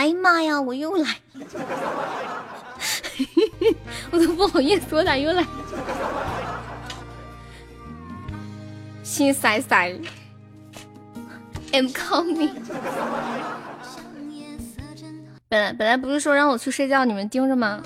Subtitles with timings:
[0.00, 1.14] 哎呀妈呀，我又来，
[4.10, 5.44] 我都不好意思，我咋又来？
[9.02, 9.92] 心塞塞
[11.72, 12.48] ，I'm coming。
[15.50, 17.82] 本来本来不是说让我去睡觉，你们盯着吗？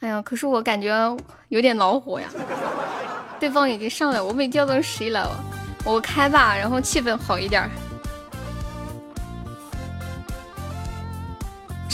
[0.00, 0.88] 哎呀，可是我感觉
[1.50, 2.28] 有点恼火呀。
[3.38, 5.28] 对方已经上来，我没调到十一了，
[5.84, 7.68] 我开吧，然后气氛好一点。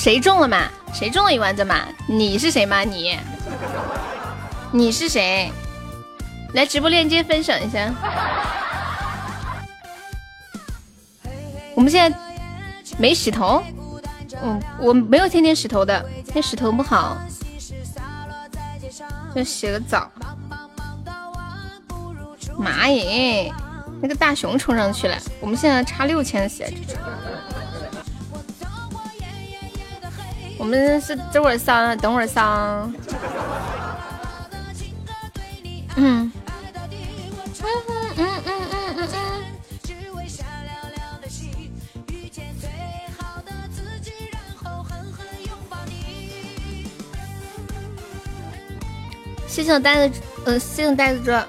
[0.09, 0.71] 谁中了嘛？
[0.95, 1.87] 谁中了一万钻嘛？
[2.07, 2.83] 你是谁嘛？
[2.83, 3.19] 你？
[4.73, 5.53] 你是谁？
[6.55, 7.93] 来直播链接分享一下。
[11.75, 12.19] 我们现在
[12.97, 13.63] 没洗头，
[14.43, 17.19] 嗯，我没有天天洗头的，天洗头不好，
[19.35, 20.11] 就洗个澡。
[22.57, 23.53] 妈耶，
[24.01, 26.73] 那个大熊冲上去了，我们现在差六千血。
[30.59, 32.93] 我们是这会儿上，等会儿上。
[35.97, 36.31] 嗯。
[49.47, 51.45] 谢谢我呆子，呃，谢谢我呆子哥，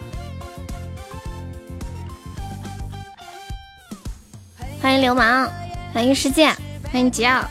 [4.81, 5.47] 欢迎流氓，
[5.93, 6.47] 欢迎世界，
[6.91, 7.45] 欢迎吉奥。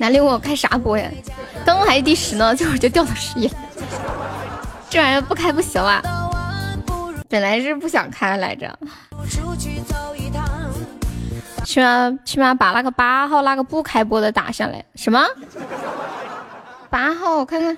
[0.00, 1.10] 哪里问我开啥播呀？
[1.62, 3.54] 刚刚还是第十呢，这会儿就掉到十一了。
[4.88, 6.00] 这玩意儿不开不行啊！
[7.28, 8.78] 本来是不想开来着，
[11.64, 14.82] 起码起码把那个八号那个不开播的打下来。
[14.94, 15.22] 什么？
[16.88, 17.36] 八号？
[17.36, 17.76] 我看看。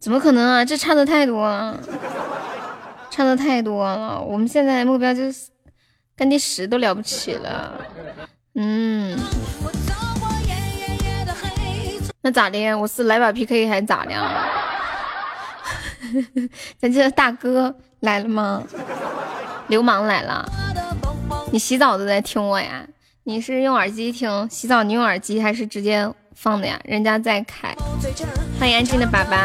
[0.00, 0.64] 怎么可能啊！
[0.64, 1.78] 这差的太多了，
[3.08, 4.20] 差的太多了。
[4.20, 5.48] 我们现在目标就是
[6.16, 7.72] 干第十都了不起了。
[8.58, 9.14] 嗯，
[12.22, 12.74] 那咋的？
[12.74, 14.10] 我是来把 PK 还是咋的？
[16.80, 18.62] 咱这大哥来了吗？
[19.68, 20.48] 流氓来了！
[21.52, 22.86] 你洗澡都在听我呀？
[23.24, 24.48] 你是用耳机听？
[24.48, 26.80] 洗澡你用耳机还是直接放的呀？
[26.84, 27.76] 人家在开。
[28.58, 29.36] 欢迎安静的粑粑。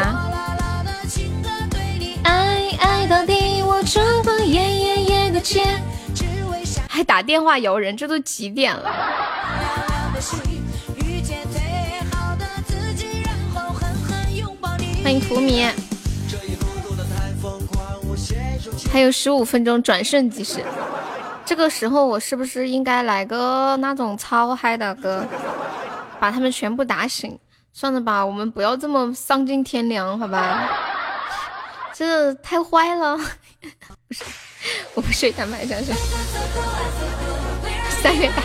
[6.92, 8.92] 还打电话摇人，这都几点了？
[15.02, 15.66] 欢迎图迷，
[18.92, 20.62] 还有十五分钟，转瞬即逝。
[21.46, 25.24] 这个时候我是不是应该来个那种超嗨的歌，
[26.20, 27.38] 把他们全部打醒？
[27.72, 30.68] 算了吧，我们不要这么丧尽天良，好吧？
[31.94, 33.16] 这太坏了。
[33.16, 34.24] 不是，
[34.94, 35.92] 我不睡，坦白讲是
[38.02, 38.42] 三月大。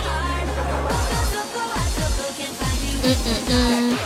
[3.03, 3.97] 嗯嗯嗯。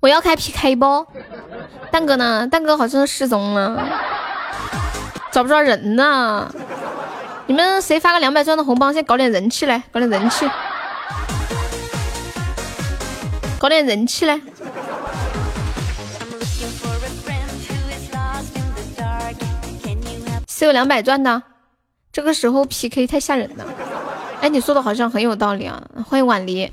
[0.00, 1.06] 我要开 PK 不？
[1.90, 2.46] 蛋哥呢？
[2.46, 3.88] 蛋哥好像失踪了，
[5.32, 6.52] 找不着人呢。
[7.46, 10.48] 你们谁发个两百钻的红包，先搞点人气来，搞点人气。
[13.64, 14.38] 搞点人气嘞！
[20.46, 21.42] 谁有两百钻的？
[22.12, 23.64] 这个时候 PK 太吓人了。
[24.42, 25.82] 哎，你说的好像很有道理啊！
[26.06, 26.70] 欢迎婉离，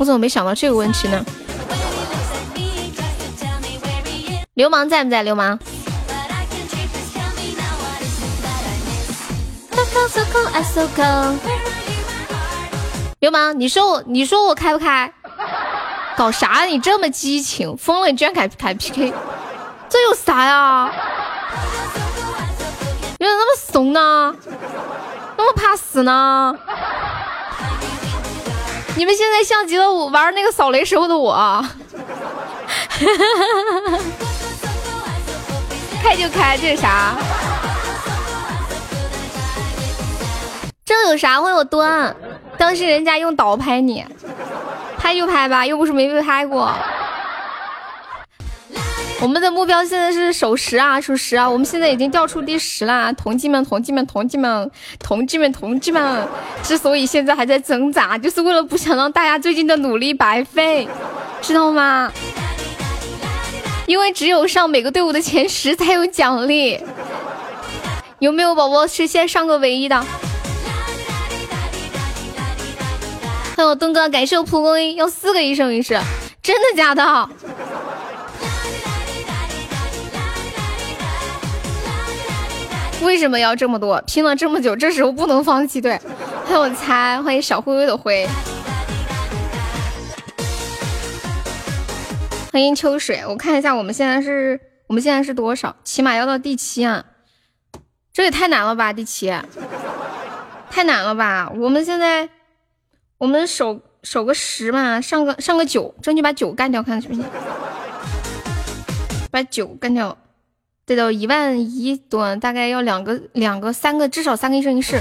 [0.00, 1.24] 我怎么没想到这个问题呢？
[4.54, 5.22] 流氓在不在？
[5.22, 5.56] 流氓？
[13.22, 15.12] 流氓，你说我，你说我开不开？
[16.16, 16.64] 搞啥？
[16.64, 18.08] 你这么激情，疯了！
[18.08, 19.14] 你居然敢开 PK，
[19.88, 20.90] 这有啥呀？
[23.20, 24.34] 你怎么那么怂呢？
[25.36, 26.52] 那么怕死呢？
[28.96, 31.64] 你们现在像极了我玩那个扫雷时候的我。
[36.02, 37.14] 开就开，这是啥？
[40.84, 41.40] 这有啥？
[41.40, 42.16] 会有蹲？
[42.62, 44.04] 当时人家用倒拍你，
[44.96, 46.72] 拍就拍吧，又不是没被拍过。
[49.20, 51.50] 我们的目标现在是守十啊，守十啊！
[51.50, 54.70] 我们现在已经掉出第十啦，同志们，同志们，同志们，
[55.00, 56.24] 同志们，同志们！
[56.62, 60.86] 之所以现在还在挣扎，就是为了不想让大家最近的努力白费，
[61.40, 62.12] 知道吗？
[63.86, 66.78] 因为只有上每个队伍的前十才有奖励。
[68.20, 70.06] 有没有宝宝是先上个唯一的？
[73.56, 75.98] 还有东哥感谢我蒲公英要四个一生一世
[76.42, 77.28] 真的假的？
[83.02, 84.00] 为什么要这么多？
[84.06, 86.00] 拼了这么久这时候不能放弃对。
[86.46, 88.26] 还有猜欢迎小灰灰的灰。
[92.52, 95.74] 欢迎秋水我看一下我们现在是我们现在是多少？
[95.84, 97.04] 起码要到第七啊。
[98.12, 99.32] 这也太难了吧第七。
[100.70, 102.28] 太难了吧我们现在
[103.22, 107.24] 我们守守个十嘛，上个上个九，争取把九干掉，看行不行？
[109.30, 110.18] 把九干掉。
[110.84, 114.98] 得到一万一多，大概要两个、两个、三个，至少三个一生一世。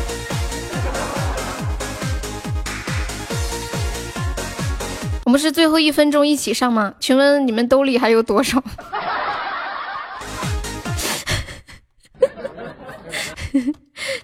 [5.25, 6.93] 我们是最后一分钟一起上吗？
[6.99, 8.63] 请问你们兜里还有多少？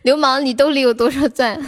[0.03, 1.59] 流氓，你兜里有多少钻？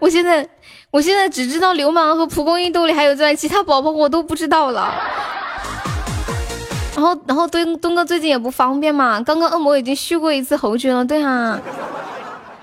[0.00, 0.46] 我现在，
[0.94, 4.94] 我现在只知道流氓和蒲公英兜里还有钻，其他宝宝我都不知道了。
[6.94, 9.20] 然后，然后东东哥最近也不方便嘛。
[9.20, 11.60] 刚刚恶魔已经续过一次侯爵了，对啊。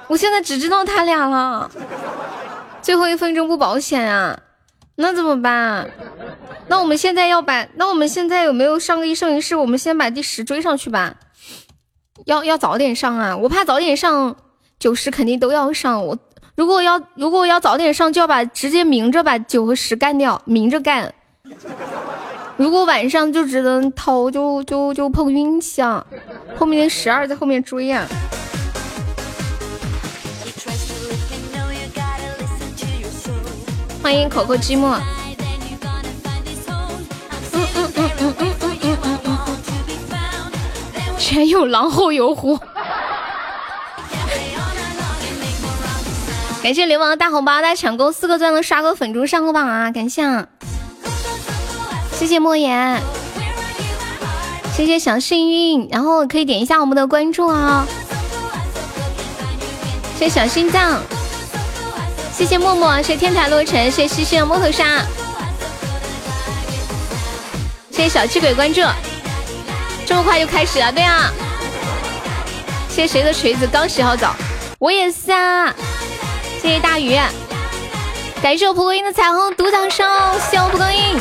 [0.07, 1.69] 我现在只知道他俩了，
[2.81, 4.39] 最后一分钟不保险啊，
[4.95, 5.91] 那怎么办？
[6.69, 9.57] 那我们现在要把，那我们现在有没有上个一生一世？
[9.57, 11.15] 我们先把第十追上去吧。
[12.27, 14.37] 要要早点上啊，我怕早点上
[14.79, 16.05] 九十肯定都要上。
[16.05, 16.17] 我
[16.55, 21.13] 如果要如果要早点上，就要把直接明着把九和十干掉，明着干。
[22.57, 26.05] 如果晚上就只能偷，就就就碰运气啊！
[26.55, 28.05] 后面的十二在后面追啊！
[34.03, 34.99] 欢迎口口寂寞。
[37.53, 39.37] 嗯嗯嗯嗯嗯嗯嗯嗯。
[41.17, 42.59] 前有狼后有虎。
[46.63, 49.91] 感谢流氓的大红包，大家抢够四个钻的刷个粉猪上个榜啊！
[49.91, 50.21] 感谢。
[52.13, 53.01] 谢谢莫言，
[54.77, 57.83] 谢谢小幸运，然后可以点一下我们的关注啊！
[60.19, 61.01] 谢谢小心脏，
[62.31, 65.01] 谢谢默默，谢谢天台落尘，谢谢西西的摸头杀，
[67.89, 68.81] 谢谢小气鬼关注，
[70.05, 71.31] 这么快就开始了，对啊！
[72.87, 74.35] 谢谢谁的锤子刚洗好澡，
[74.77, 75.73] 我也是啊！
[76.61, 77.17] 谢谢大鱼，
[78.39, 80.07] 感谢我蒲公英的彩虹独掌声，
[80.39, 81.19] 谢我蒲公英。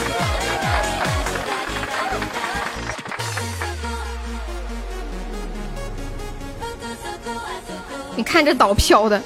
[8.14, 9.18] 你看这岛飘的，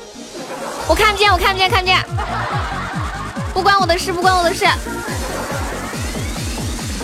[0.87, 2.01] 我看不见，我看不见，看不见，
[3.53, 4.65] 不关我的事，不关我的事。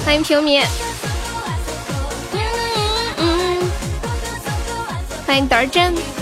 [0.05, 0.65] 欢迎平民，
[5.27, 6.19] 欢迎德真。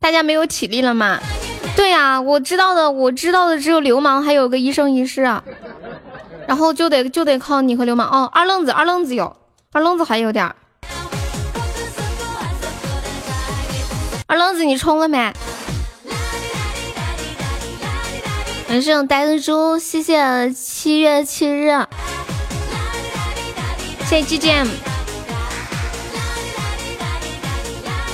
[0.00, 1.18] 大家没有体力了吗？
[1.76, 5.42] 对呀，我知道的，我知道的只有流氓，还有个一生一世啊。
[6.46, 8.28] 然后就得就得靠你和流氓哦。
[8.32, 9.36] 二愣子，二愣子有，
[9.72, 10.54] 二愣子还有点。
[14.26, 15.32] 二愣子，你充了没？
[18.68, 21.70] 人生呆子猪，谢谢七月七日，
[24.06, 24.68] 谢谢 G G M，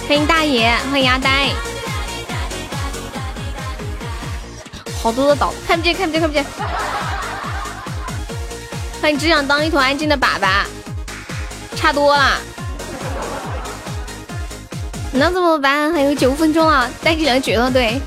[0.09, 1.51] 欢迎大爷，欢迎阿呆，
[5.05, 6.43] 好多的岛，看不见，看不见，看不见。
[9.03, 10.65] 欢迎只想当一坨安静的粑粑，
[11.77, 12.39] 差多了。
[15.13, 15.93] 那怎么办？
[15.93, 16.89] 还有九分钟啊！
[17.03, 18.01] 带几两绝了队，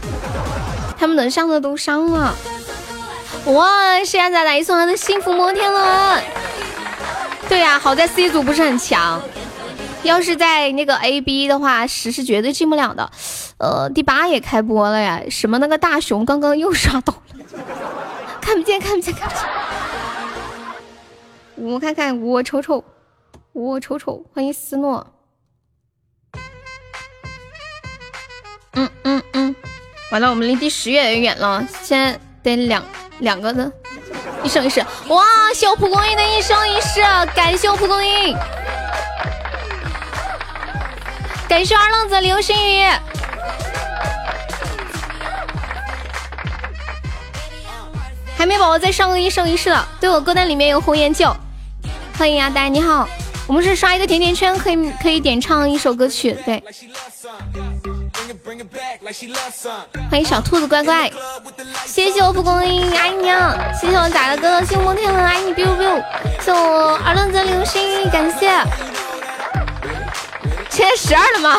[0.97, 2.35] 他们能上的都上了。
[3.45, 4.03] 哇！
[4.03, 6.23] 现在来送他的幸福摩天轮。
[7.47, 9.21] 对呀，好在 C 组不是很强，
[10.01, 13.11] 要是在那个 A、B 的话，十是绝对进不了的。
[13.59, 17.21] 呃，第八也开播了呀，什么那个大熊刚刚又刷到了，
[18.39, 19.43] 看不见，看不见，看不见。
[21.55, 22.83] 我看看，我瞅瞅，
[23.53, 25.07] 我瞅瞅，欢迎思诺。
[28.73, 29.55] 嗯嗯嗯，
[30.11, 32.83] 完了，我们离第十越来越远了，现在得两
[33.19, 33.71] 两个呢，
[34.43, 35.25] 一生一世，哇！
[35.55, 37.01] 谢我蒲公英的一生一世，
[37.33, 38.37] 感谢我蒲公英，
[41.49, 42.85] 感谢二愣子流星雨，
[48.37, 51.35] 还没宝宝再上个一生一世的，对我歌单里面有红颜旧，
[52.15, 53.09] 欢迎阿呆，你好，
[53.47, 56.63] 我们是刷一个甜甜圈，可以可以点唱一首歌曲，对。
[60.09, 61.11] 欢迎小兔子乖乖，
[61.87, 63.57] 谢谢我蒲公英，爱你啊！
[63.73, 66.03] 谢谢我仔的哥哥，幸福天伦，爱你 biu biu，
[66.39, 68.47] 谢我二愣子流星，感谢。
[70.69, 71.57] 现在十二了吗？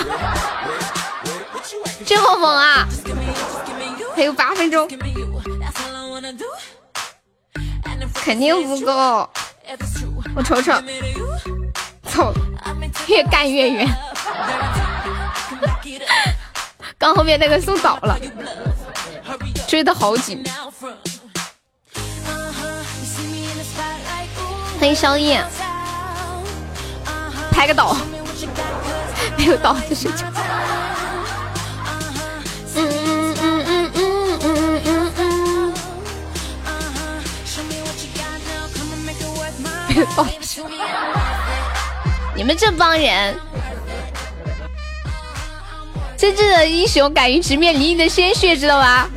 [2.07, 2.87] 这么猛啊！
[4.15, 4.89] 还有八分钟，
[8.29, 9.27] 肯定不够。
[10.37, 10.71] 我瞅瞅，
[12.07, 12.31] 操！
[13.07, 13.89] 越干越远。
[16.99, 18.19] 刚后面那个送倒了，
[19.67, 20.45] 追的好紧。
[24.79, 25.43] 欢迎宵夜，
[27.51, 27.97] 拍个倒，
[29.39, 30.27] 没有倒就睡觉。
[39.99, 40.25] 没有倒，
[42.37, 43.37] 你们这帮人，
[46.17, 49.09] 真正的英雄敢于直面淋漓的鲜血，知道吗？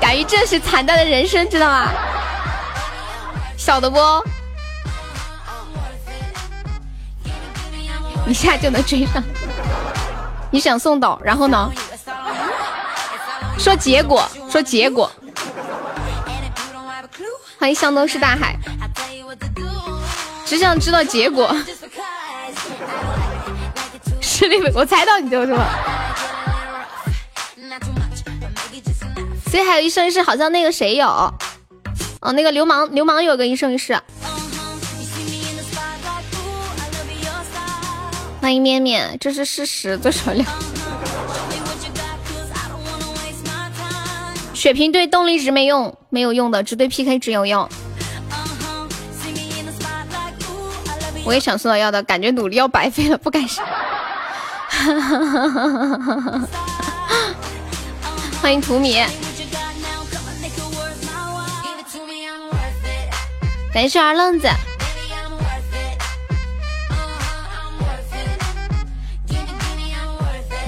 [0.00, 1.92] 敢于正视惨淡的人生，知道吗？
[3.56, 4.00] 晓得不？
[8.26, 9.22] 一下就能追上。
[10.50, 11.70] 你想送岛，然后呢？
[13.56, 15.12] 说结果，说结果。
[17.60, 18.56] 欢迎向东是大海，
[20.48, 21.54] 只想知道结果。
[24.22, 25.68] 是那个，我猜到你就是了。
[29.50, 34.00] 所以还有一生一世，好像那个谁有，哦，那个流氓流氓有个一生一世。
[38.40, 40.46] 欢迎面面，这是事实，最少两。
[44.54, 47.68] 血瓶对动力值没用，没有用的，只对 PK 值有用。
[51.28, 53.62] 我也想送到要的，感觉努力要白费了，不敢上。
[58.40, 59.04] 欢迎图米，
[63.74, 64.48] 感谢二愣子。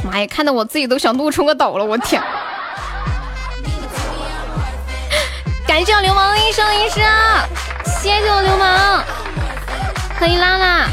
[0.04, 2.22] 妈呀，看得我自己都想怒冲个斗了，我天！
[5.66, 7.00] 感谢我流氓的一生一世，
[8.02, 9.02] 谢谢我流氓，
[10.20, 10.90] 可以拉啦。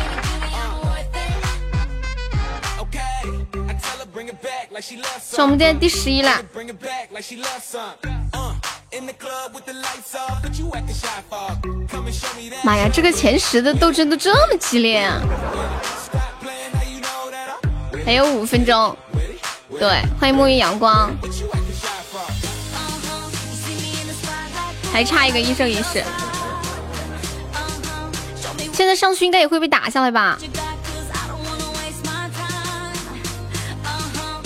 [5.22, 6.42] 是我们今天第十一了。
[12.64, 15.22] 妈呀，这个前十的斗争都这么激烈啊！
[18.06, 18.96] 还有五分钟，
[19.78, 21.12] 对，欢迎沐浴阳光，
[24.94, 26.02] 还差一个一生一世，
[28.78, 30.38] 现在上去应该也会被打下来吧？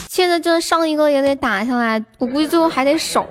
[0.08, 3.28] 现在就上一个也得打下来，我估计最后还得守。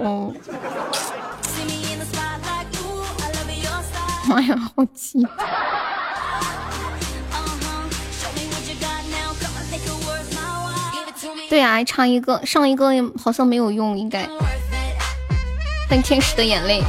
[4.26, 5.26] 妈呀，好气！
[11.49, 14.28] 对啊，差一个上一个好像没有用，应该。
[15.88, 16.83] 欢天使的眼泪。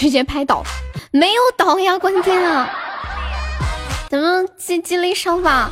[0.00, 0.64] 直接拍倒，
[1.10, 2.70] 没有倒呀，关键啊！
[4.08, 5.68] 咱们尽尽力上吧，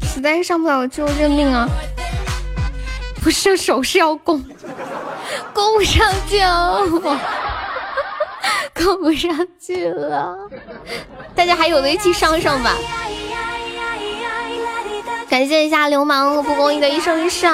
[0.00, 1.68] 实在上不了就认命啊！
[3.20, 4.44] 不是手是要攻。
[5.52, 6.86] 攻不上去了，
[8.72, 10.38] 攻不上去了。
[11.34, 12.76] 大家还有的一起上上吧。
[15.28, 17.44] 感谢一下流氓和蒲公英的一生一世。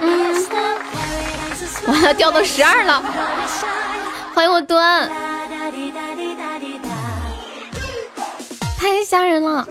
[0.00, 0.37] 嗯，
[1.90, 3.02] 我要掉到十二了。
[4.34, 5.10] 欢迎我端，
[8.78, 9.66] 太吓人了。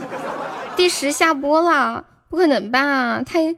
[0.75, 3.21] 第十下播了，不可能吧？
[3.21, 3.55] 太。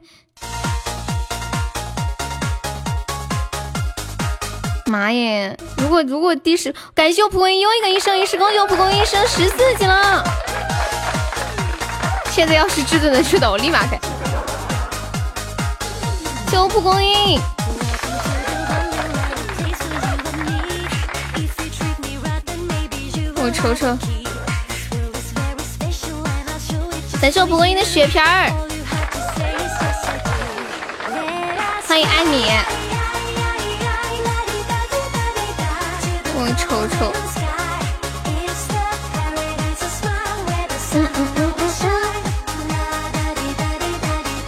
[4.86, 5.56] 妈耶！
[5.78, 10.22] 如果如果第十，感谢我蒲公英又一个一生一世，恭喜我蒲公英升十四级了。
[12.30, 13.98] 现在要是至尊能出的，我立马开。
[16.48, 17.40] 谢我蒲公英。
[23.42, 23.86] 我瞅瞅。
[27.22, 28.50] 感谢我蒲公英的血瓶儿。
[31.88, 32.52] 欢迎爱你。
[36.34, 37.12] 我瞅瞅，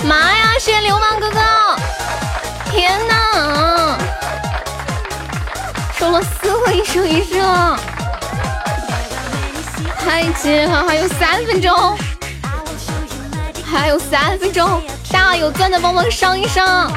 [0.04, 1.40] 妈呀，谢谢流氓哥哥！
[2.70, 3.98] 天哪，
[5.98, 7.38] 收了四个一生一世
[10.12, 10.84] 了，太急了！
[10.86, 11.96] 还有三分钟，
[13.64, 16.92] 还有三分钟，大有钻的帮忙上一上。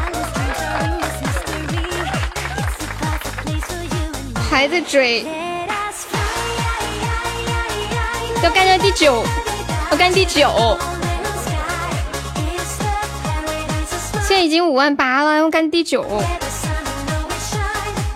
[4.50, 5.26] 还在追，
[8.44, 9.24] 要干到第九，
[9.92, 10.78] 要干第九。
[14.28, 16.06] 现在已经五万八了，要干第九。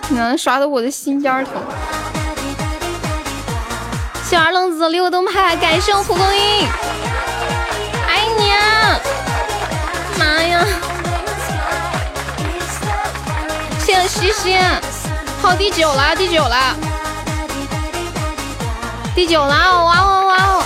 [0.09, 1.53] 能，刷的我的心尖疼。
[4.29, 6.67] 小二愣子六灯牌，感谢我蒲公英，
[8.07, 8.99] 爱你啊！
[10.19, 10.63] 妈呀！
[13.79, 14.59] 谢谢西西，
[15.41, 16.75] 好第九了，第九了，
[19.15, 19.83] 第九了！
[19.83, 20.63] 哇哦哇哦！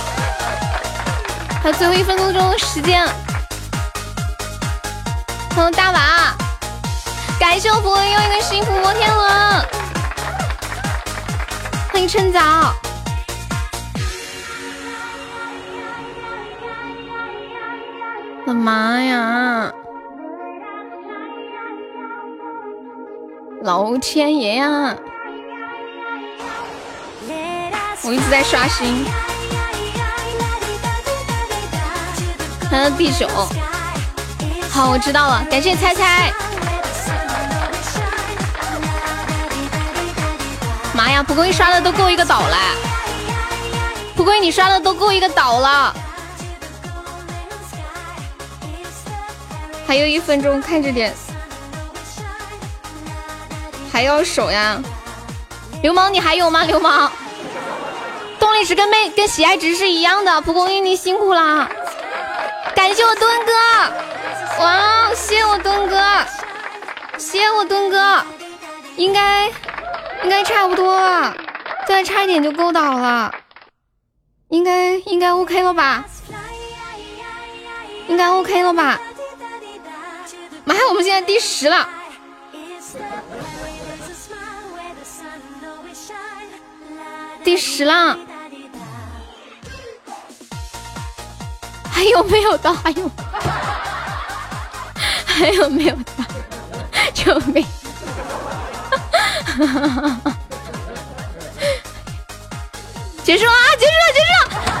[1.62, 3.08] 还有最后一分钟钟的时间，
[5.56, 6.34] 欢迎大娃，
[7.40, 9.66] 感谢我蒲公英又一个幸福摩天轮，
[11.90, 12.74] 欢迎趁早。
[18.46, 19.72] 我的妈呀！
[23.62, 24.94] 老天爷呀！
[28.02, 29.06] 我一直在刷新，
[32.70, 33.26] 还有第九。
[34.70, 36.30] 好，我知道了，感谢猜猜。
[40.92, 42.58] 妈呀，蒲公英刷的都够一个岛了！
[44.14, 45.94] 蒲公英你刷的都够一个岛了。
[49.86, 51.14] 还有一分钟，看着点，
[53.92, 54.80] 还要守呀！
[55.82, 56.64] 流氓，你还有吗？
[56.64, 57.12] 流氓，
[58.40, 60.40] 动力值跟妹跟喜爱值是一样的。
[60.40, 61.68] 蒲公英，你辛苦了，
[62.74, 63.52] 感谢我墩哥，
[64.64, 66.24] 哇，谢我墩哥，
[67.18, 68.24] 谢谢我墩哥，
[68.96, 69.48] 应该
[70.22, 71.36] 应该差不多了，
[71.86, 73.30] 再差一点就够倒了，
[74.48, 76.04] 应该应该 OK 了吧？
[78.08, 78.98] 应该 OK 了吧？
[80.64, 81.88] 妈呀，我们现在第十了，
[87.42, 88.16] 第十了，
[91.92, 92.72] 还有没有到？
[92.72, 93.10] 还有，
[95.26, 96.24] 还有没有到？
[97.12, 97.64] 救命！
[103.22, 103.54] 结束啊！
[103.78, 104.04] 结束了！
[104.12, 104.28] 结束
[104.66, 104.73] 了！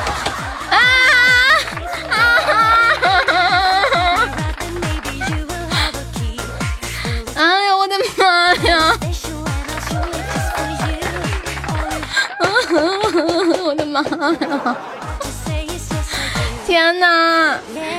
[14.02, 14.76] 妈呀！
[16.66, 17.58] 天哪！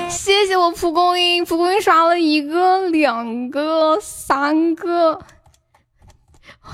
[0.09, 5.19] 谢谢我蒲公英，蒲公英刷了一个、两个、三个，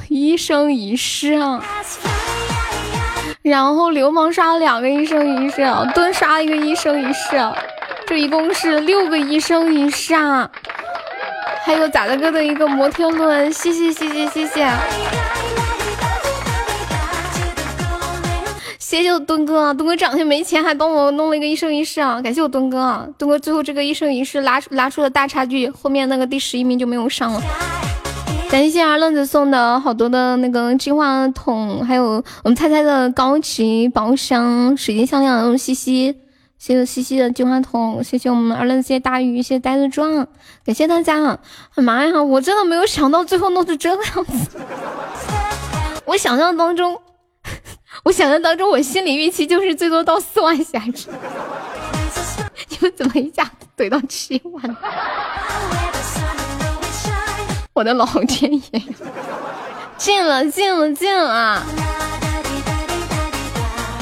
[0.07, 1.63] 一生一世啊！
[3.41, 7.37] 然后流氓刷了两个一生一世，盾刷了一个一生一世，
[8.07, 10.49] 这一共是六个一生一世啊！
[11.63, 15.20] 还有咋的哥的一个摩天轮，谢谢谢谢谢谢。
[18.91, 22.21] 谢谢我墩哥，墩哥这两天没钱，还帮我弄了一个一生一世啊！
[22.21, 27.41] 感谢我墩哥，墩哥最后这个一生一世拉出拉出了大差距，后面那个第十一名就没有上了。
[28.49, 36.13] 感谢二愣子送的好多的那个金话筒，还有我们猜猜的高级宝箱、水晶项链，西西，
[36.59, 40.27] 谢谢西西的金话筒，谢谢我们二愣子，谢谢大鱼，谢谢呆子壮，
[40.65, 41.39] 感谢大家！
[41.75, 44.59] 妈呀，我真的没有想到最后弄成这个样子，
[46.03, 46.97] 我想象当中。
[48.03, 51.07] 我想象当中，我心理预期就是最多到四万下值，
[52.69, 54.75] 你们怎么一下怼到七万？
[57.73, 58.61] 我的老天爷！
[59.97, 61.63] 进了，进了，进了！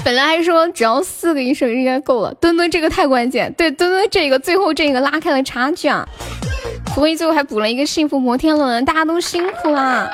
[0.03, 6.07] 本来还说只要四个医生应该够了，墩墩这个太关键，对，墩墩这个最后这个拉开了差距啊！
[6.95, 10.09] 所以最后还补了一个幸福摩天轮，大家都辛苦啦！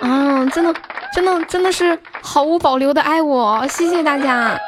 [0.00, 0.72] 啊，真的。
[1.12, 4.58] 真的真的是毫无保留的爱我，谢谢大家！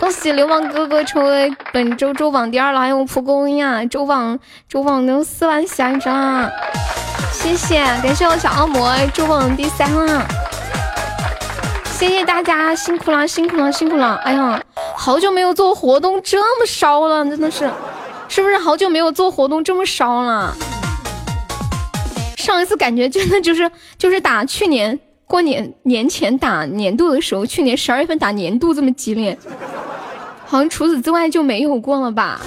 [0.00, 6.50] 恭喜流氓哥哥成为本周周榜第二了，还有蒲公英啊，周榜周榜能四万喜爱值啦！
[7.30, 10.26] 谢谢，感谢我小恶魔周榜第三了，
[11.84, 14.16] 谢谢大家辛苦了辛苦了辛苦了！
[14.24, 14.60] 哎呀，
[14.96, 17.70] 好久没有做活动这么烧了，真的是，
[18.28, 20.56] 是不是好久没有做活动这么烧了？
[22.36, 24.98] 上一次感觉真的就是就是打去年。
[25.32, 29.38] 过年年前打年度的时候，去年十二月份打年度这么激烈，
[30.44, 32.38] 好像除此之外就没有过了吧？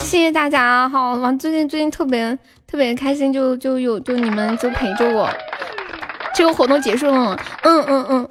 [0.00, 5.30] 谢谢大家，好，完最近最近特别特别开心，就就有就你们就陪着我。
[6.34, 8.28] 这个活动结束了，嗯嗯嗯，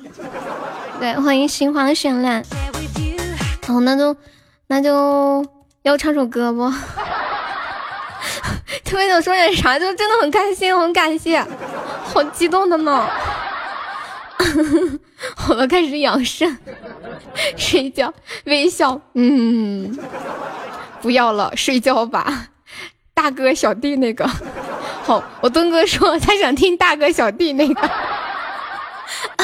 [1.00, 2.43] 对，欢迎心花绚烂。
[3.65, 4.13] 好，那就
[4.67, 5.46] 那就
[5.84, 6.69] 要唱首歌不？
[8.84, 11.41] 特别想说点啥，就真的很开心，很感谢。
[12.13, 13.10] 好激动的呢！
[15.49, 16.58] 我们开始养生，
[17.58, 18.13] 睡觉，
[18.45, 19.97] 微笑，嗯，
[21.02, 22.49] 不要了，睡觉吧。
[23.15, 24.28] 大哥小弟那个。
[25.04, 27.89] 好，我墩哥说他想听大哥小弟那个。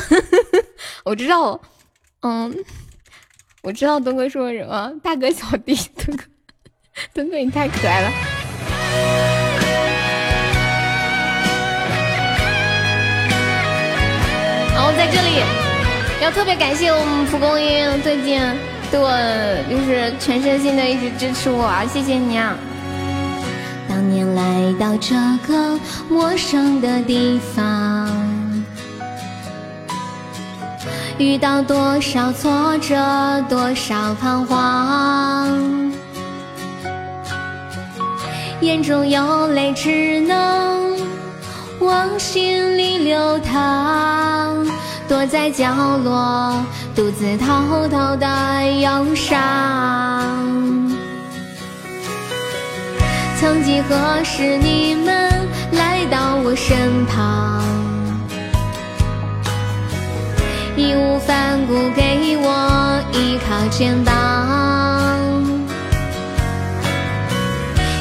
[1.04, 1.60] 我知道，
[2.22, 2.56] 嗯，
[3.64, 6.24] 我知道墩哥说什么，大哥小弟，墩哥，
[7.14, 8.12] 墩哥你太可爱了。
[14.98, 15.44] 在这里
[16.22, 18.42] 要特别感谢我们蒲公英最近
[18.92, 19.10] 对我
[19.70, 22.56] 就是全身心的一直支持我，谢谢你啊！
[23.88, 25.16] 当年来到这
[25.48, 28.10] 个陌生的地方。
[31.20, 32.96] 遇到多少挫折，
[33.50, 35.92] 多少彷徨，
[38.62, 40.98] 眼中有泪，只能
[41.80, 44.66] 往心里流淌。
[45.08, 46.54] 躲在角落，
[46.96, 48.28] 独自偷偷的
[48.80, 49.32] 忧伤。
[53.40, 57.64] 曾几何时，你们来到我身旁。
[60.76, 64.14] 义无反顾给我依靠肩膀，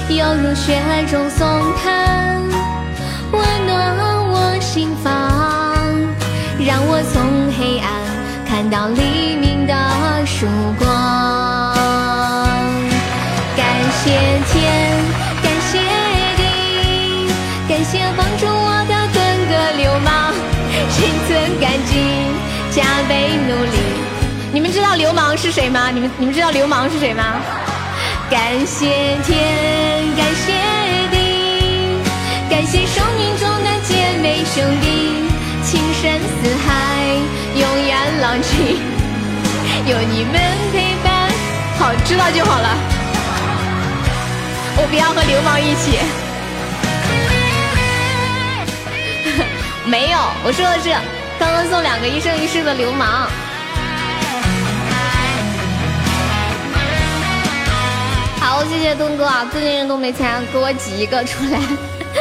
[0.09, 0.79] 犹如雪
[1.11, 1.47] 中送
[1.83, 2.28] 炭，
[8.71, 9.75] 到黎明的
[10.27, 10.47] 曙
[10.79, 10.87] 光。
[13.57, 13.67] 感
[14.03, 14.11] 谢
[14.53, 14.63] 天，
[15.43, 15.79] 感谢
[16.37, 16.43] 地，
[17.69, 19.17] 感谢帮助我的盾
[19.49, 20.33] 哥流氓，
[20.91, 21.93] 心存感激。
[22.71, 23.79] 加倍努力，
[24.53, 25.91] 你们知道流氓是谁吗？
[25.91, 27.25] 你们你们知道流氓是谁吗？
[28.31, 28.87] 感谢
[29.25, 30.53] 天，感谢
[31.11, 31.99] 地，
[32.51, 34.87] 感谢生命中的姐妹兄弟，
[35.65, 37.08] 情深似海，
[39.87, 40.35] 有你们
[40.73, 41.31] 陪伴。
[41.79, 42.69] 好，知道就好了。
[44.77, 45.99] 我不要和流氓一起。
[49.89, 50.95] 没有，我说的是。
[51.39, 53.29] 刚刚送两个一生一世的流氓，
[58.41, 59.47] 好，谢谢东哥啊！
[59.53, 61.61] 最近都没钱，给我挤一个出来。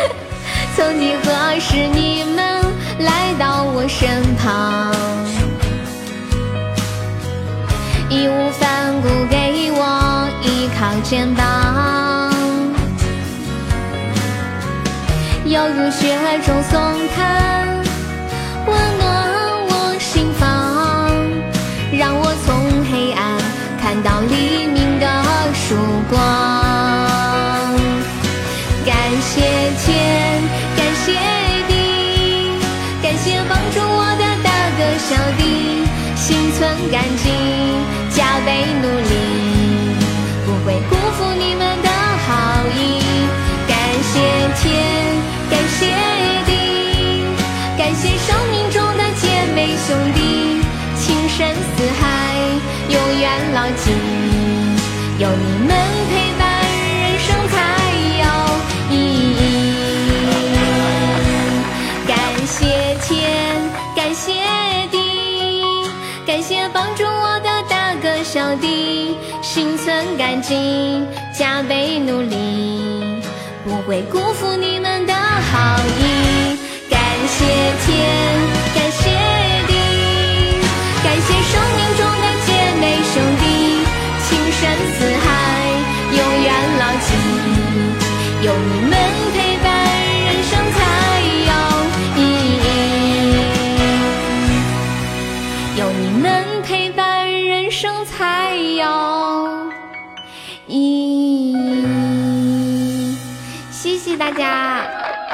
[0.78, 2.63] 曾几何时，你们
[3.00, 4.93] 来到我身旁，
[8.10, 12.34] 义无反顾给我依靠肩膀，
[15.43, 16.15] 犹如雪
[16.46, 16.80] 中送
[17.13, 17.67] 炭。
[18.65, 19.06] 温暖
[19.70, 21.12] 我心房，
[21.91, 22.56] 让我从
[22.89, 23.38] 黑暗
[23.82, 25.06] 看到黎明的
[25.54, 25.76] 曙
[26.10, 26.17] 光。
[28.86, 29.41] 感谢
[29.84, 30.41] 天，
[30.78, 31.12] 感谢
[31.67, 31.72] 地，
[33.04, 35.84] 感谢帮助我的大哥小弟，
[36.15, 37.66] 心存感激，
[38.47, 39.13] 倍努力，
[40.45, 41.89] 不会辜负你们的
[42.25, 42.79] 好意。
[43.67, 44.15] 感谢
[44.55, 44.71] 天，
[45.49, 45.83] 感谢
[69.58, 71.02] 心存感激，
[71.34, 73.20] 加倍努力，
[73.65, 76.56] 不会辜负你们的好意。
[76.88, 77.43] 感谢
[77.84, 77.98] 天，
[78.76, 79.10] 感谢
[79.65, 79.74] 地，
[81.04, 82.84] 感谢生命中的姐妹。
[83.15, 83.43] 兄弟，
[84.30, 84.62] 情深
[84.93, 85.28] 似海，
[104.28, 104.84] 大家，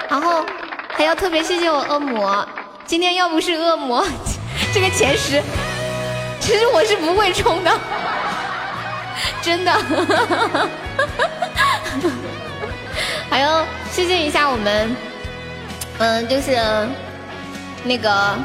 [0.08, 0.46] 然后
[0.90, 2.48] 还要特别谢谢我恶魔。
[2.86, 4.06] 今天要不是恶魔，
[4.72, 5.42] 这个前十。
[6.40, 7.72] 其实我是不会冲的，
[9.42, 9.72] 真的。
[13.32, 14.96] 还要谢谢一下我们，
[15.98, 16.56] 嗯，就是
[17.84, 18.36] 那个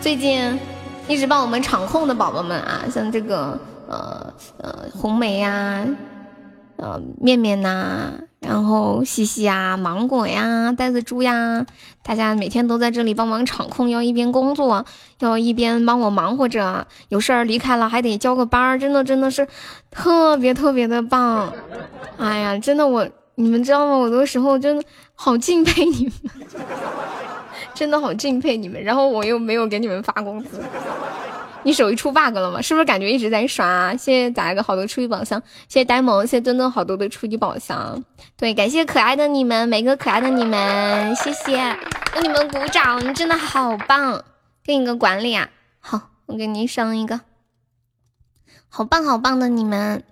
[0.00, 0.58] 最近
[1.08, 5.84] 一直帮我们场控的宝宝们啊，像这个呃呃红梅呀，
[6.78, 8.10] 呃面面呐。
[8.48, 11.66] 然后西西呀，芒果呀，袋子猪呀，
[12.02, 14.86] 大家每天都在这里帮忙场控，要一边工作，
[15.20, 16.86] 要一边帮我忙活着。
[17.10, 19.46] 有事儿离开了还得交个班儿，真的真的是
[19.90, 21.52] 特别特别的棒。
[22.16, 23.94] 哎呀，真的我你们知道吗？
[23.98, 24.82] 我有时候真的
[25.14, 26.48] 好敬佩你们，
[27.74, 28.82] 真的好敬佩你们。
[28.82, 30.58] 然后我又没有给你们发工资，
[31.64, 32.62] 你手机出 bug 了吗？
[32.62, 33.94] 是不是感觉一直在刷？
[33.96, 38.02] 谢谢打一个好多初级宝箱，谢谢呆萌，谢谢墩墩好多的初级宝箱。
[38.36, 41.56] 对，感谢可爱的你们，每个可爱的你们，谢谢，
[42.14, 44.24] 为你们鼓掌，你真的好棒！
[44.64, 47.20] 给你个管理啊，好，我给你上一个，
[48.68, 50.04] 好棒好棒的你们。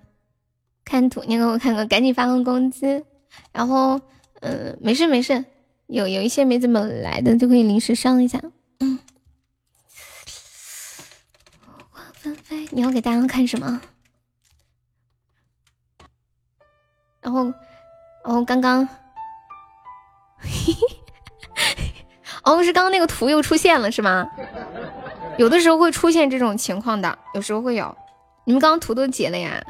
[0.85, 3.05] 看图，你给我看个，赶紧发个工资。
[3.53, 4.01] 然后，
[4.41, 5.45] 嗯，没事没事，
[5.87, 8.41] 有有一些没怎么来的就可以临时上一下。
[8.81, 8.99] 嗯。
[12.49, 13.81] 花纷飞，你要给大家看什么？
[17.21, 17.45] 然后，
[18.25, 18.89] 然后刚刚，
[22.45, 24.29] 哦，是刚刚那个图又出现了是吗？
[25.39, 27.95] 有的时候会出现这种情况的，有时候会有。
[28.45, 29.61] 你们刚刚图都截了呀？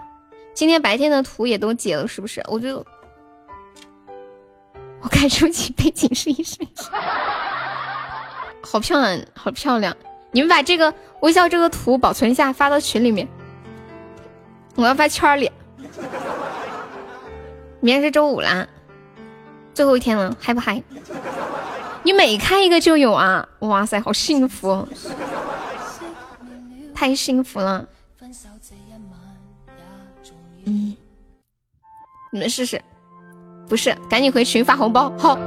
[0.53, 2.45] 今天白天的图也都截了是不是？
[2.49, 2.85] 我就。
[5.01, 6.59] 我看初级背景试一试，
[8.63, 9.97] 好漂亮，好漂亮！
[10.37, 13.27] 你们把这个微笑这个图保存一下，发到群里面。
[14.75, 15.51] 我要发圈里。
[17.81, 18.69] 明天是周五啦，
[19.73, 20.83] 最后一天了，嗨不嗨？
[22.03, 23.49] 你每开一个就有啊！
[23.61, 24.87] 哇塞，好幸福，
[26.95, 27.87] 太幸福了。
[30.67, 30.95] 嗯，
[32.31, 32.83] 你们试试。
[33.71, 35.39] 不是，赶紧回群发红包，好。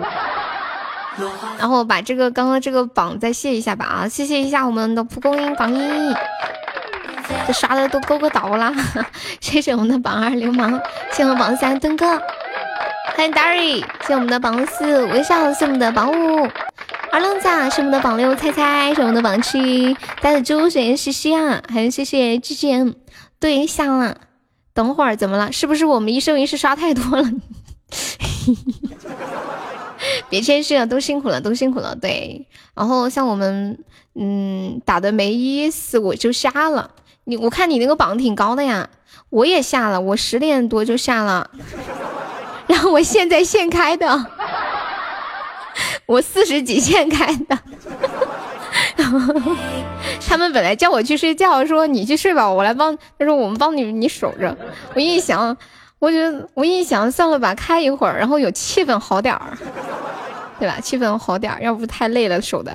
[1.57, 6.15] 然后把这个刚刚这个榜再谢一下吧啊，谢谢一下我们的蒲公英榜一，
[7.45, 8.73] 这刷的都够个倒啦。
[9.41, 10.79] 谢谢我们的榜二流氓，
[11.11, 12.17] 谢谢我们榜三墩哥，
[13.15, 16.47] 欢迎 Darry，谢谢我们的榜四微笑，谢谢我们的榜五
[17.11, 22.91] 二愣子，是我们的榜六猜猜，是我们的榜七带着猪，谢谢西西啊，还有谢谢 G G M，
[23.39, 24.15] 对下了。
[24.71, 25.51] 等会儿怎么了？
[25.51, 27.29] 是不是我们一生一世刷太多了？
[30.29, 31.95] 别谦虚了，都辛苦了，都辛苦了。
[31.95, 32.45] 对，
[32.75, 33.77] 然后像我们，
[34.15, 36.91] 嗯，打的没意思，我就下了。
[37.25, 38.89] 你，我看你那个榜挺高的呀，
[39.29, 41.49] 我也下了，我十点多就下了，
[42.67, 44.25] 然后我现在现开的，
[46.05, 47.59] 我四十几现开的。
[50.27, 52.95] 他们本来叫我去睡觉，说你去睡吧，我来帮。
[53.17, 54.55] 他说我们帮你，你守着。
[54.93, 55.57] 我一想。
[55.99, 59.57] 我觉得我一想，算了吧，开一会儿，然后有气氛好点儿，
[60.57, 60.79] 对吧？
[60.81, 62.73] 气氛好点儿，要不太累了守的。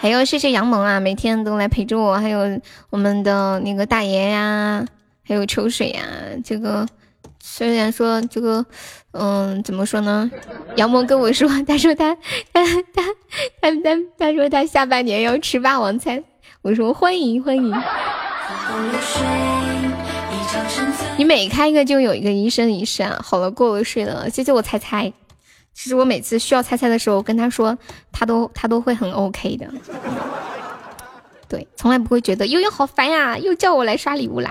[0.00, 4.84] 还有谢谢杨萌啊，每天都来陪着我，还有我们的那个大爷呀，
[5.26, 6.02] 还有秋水呀。
[6.44, 6.86] 这个
[7.38, 8.66] 虽然说这个，
[9.12, 10.28] 嗯，怎么说呢？
[10.76, 12.14] 杨萌跟我说， 他说他
[12.52, 13.02] 他他
[13.62, 16.22] 他他他说他下半年要吃霸王餐。
[16.64, 17.70] 我说欢迎欢迎，
[21.18, 23.20] 你每开一个就有一个一生一世啊！
[23.22, 25.12] 好了，过了睡了，谢谢我猜猜。
[25.74, 27.76] 其实我每次需要猜猜的时候，跟他说，
[28.10, 29.68] 他都他都会很 OK 的。
[31.46, 34.50] 对，从来不会觉得悠悠好烦呀，又叫我来刷礼物啦。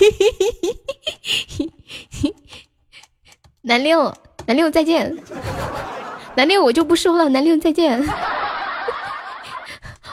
[3.62, 4.12] 南六
[4.46, 5.16] 南六再见，
[6.34, 8.04] 南六我就不说了，南六再见。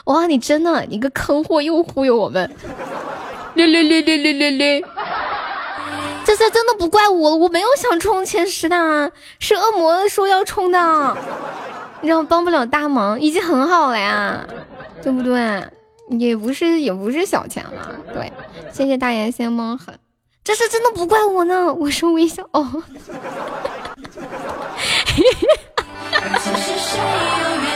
[0.10, 2.50] 哇，你真的，你个坑货又忽悠我们！
[3.54, 4.82] 六六六六六六六，
[6.26, 11.18] 这次真的不怪我，我没有想冲前十的，是恶魔说要冲的，
[12.02, 14.44] 你知道帮不了大忙，已经很好了呀，
[15.04, 15.64] 对不对？
[16.18, 18.34] 也不是也不是小钱了，对，
[18.74, 19.94] 谢谢大爷先蒙狠，
[20.44, 22.84] 这次真的不怪我呢，我是微笑哦。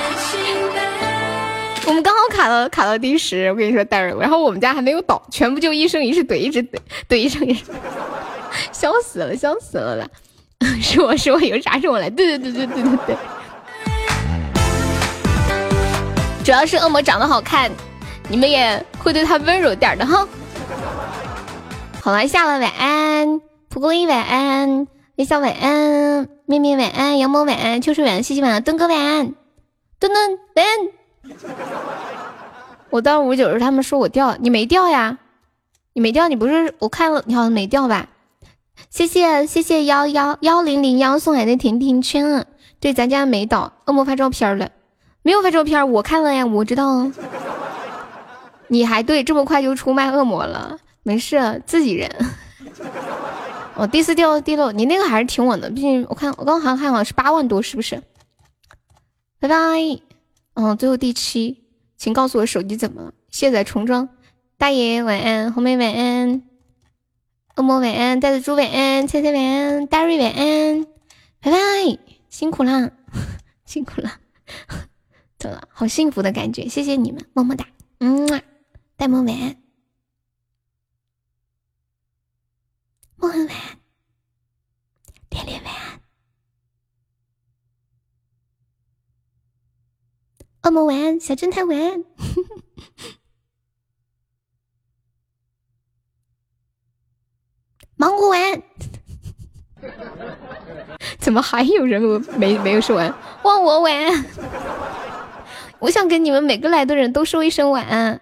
[1.86, 6.78] 我们刚好卡到卡到第十，我跟你说戴尔，然后我们家还没有倒，全部就一生一世怼，一直怼
[7.10, 7.65] 怼一生一世，
[8.72, 10.08] 笑死了，笑死了啦！
[10.82, 13.15] 是我是我有啥事我来，对对对对对对对，
[16.46, 17.69] 主要是恶魔长得好看，
[18.30, 20.26] 你们也会对他温柔点的哈。
[22.02, 29.34] 好了，下了晚安，蒲公英晚安，微笑晚安，面面晚安，杨萌晚安，秋水晚安，西西晚安，墩哥晚安，
[30.00, 31.03] 墩墩晚安。
[32.90, 35.18] 我到五九时，他们说我掉，你没掉呀？
[35.94, 38.08] 你没掉，你不是我看了，你好像没掉吧？
[38.90, 42.46] 谢谢谢谢幺幺幺零零幺送来的甜甜圈，
[42.80, 43.74] 对，咱家没倒。
[43.86, 44.70] 恶魔发照片了，
[45.22, 47.10] 没有发照片，我看了呀，我知道。
[48.68, 50.78] 你还对，这么快就出卖恶魔了？
[51.04, 52.10] 没事，自己人。
[53.76, 58.02] 我第四掉第六，你那个还是挺稳的，毕竟我看我刚好像看好像是八万多，是不是？
[59.40, 60.12] 拜拜。
[60.54, 61.63] 嗯，最后第七，
[61.98, 63.13] 请告诉我手机怎么了？
[63.30, 64.10] 卸载重装。
[64.58, 66.44] 大爷晚安，红梅晚安，
[67.56, 70.86] 恶魔晚安，带着猪晚安，猜猜晚安，大瑞晚安，
[71.39, 71.58] 拜拜，
[72.30, 72.92] 辛苦啦，
[73.66, 74.20] 辛苦了，
[75.38, 77.68] 走了，好幸福的感觉，谢谢你们，么么哒，
[78.00, 78.42] 嗯，
[78.96, 79.58] 戴萌晚安，
[83.18, 83.80] 梦很晚安，
[85.30, 86.00] 连连晚安，
[90.63, 92.06] 恶魔晚安，小侦探晚安，
[97.97, 98.63] 芒果晚安。
[101.19, 102.02] 怎么还有人
[102.38, 103.13] 没没有说完？
[103.43, 104.26] 忘我晚安！
[105.80, 108.21] 我想跟你们每个来的人都说一声晚安。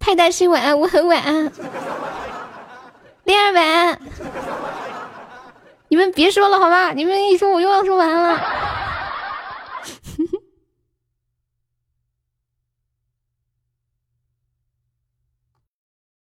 [0.00, 1.52] 派大星晚安，我很晚安。
[3.22, 4.00] 恋儿晚安。
[5.86, 6.92] 你们别说了好吗？
[6.92, 8.40] 你们一说我又要说完了。